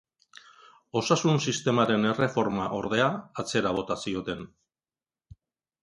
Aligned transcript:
Osasun-sistemaren 1.01 2.09
erreforma, 2.13 2.65
ordea, 2.81 3.11
atzera 3.45 3.75
bota 3.81 4.03
zioten. 4.07 4.45